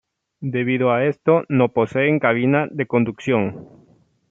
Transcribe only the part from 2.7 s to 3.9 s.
de conducción.